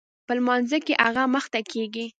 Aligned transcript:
په 0.27 0.31
لمانځه 0.37 0.77
کښې 0.85 0.95
هغه 1.03 1.23
مخته 1.33 1.59
کېږي. 1.71 2.05